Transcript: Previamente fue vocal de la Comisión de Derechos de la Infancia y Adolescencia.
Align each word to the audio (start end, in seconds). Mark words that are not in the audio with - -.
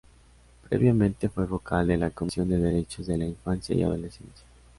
Previamente 0.67 1.29
fue 1.29 1.45
vocal 1.45 1.85
de 1.85 1.95
la 1.95 2.09
Comisión 2.09 2.49
de 2.49 2.57
Derechos 2.57 3.05
de 3.05 3.19
la 3.19 3.25
Infancia 3.25 3.75
y 3.75 3.83
Adolescencia. 3.83 4.45